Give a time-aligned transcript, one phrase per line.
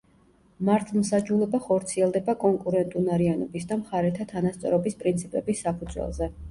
[0.69, 6.35] მართლმსაჯულება ხორციელდება კონკურენტუნარიანობის და მხარეთა თანასწორობის პრინციპების საფუძველზე.